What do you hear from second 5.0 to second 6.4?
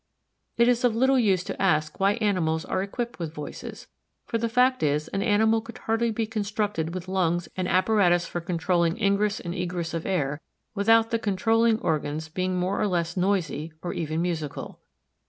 an animal could hardly be